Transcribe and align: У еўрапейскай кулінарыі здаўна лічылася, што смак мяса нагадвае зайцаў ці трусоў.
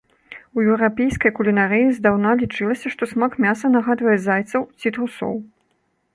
У 0.59 0.61
еўрапейскай 0.69 1.31
кулінарыі 1.39 1.93
здаўна 1.97 2.29
лічылася, 2.41 2.87
што 2.97 3.03
смак 3.13 3.31
мяса 3.47 3.65
нагадвае 3.75 4.17
зайцаў 4.27 4.61
ці 4.79 4.87
трусоў. 4.99 5.33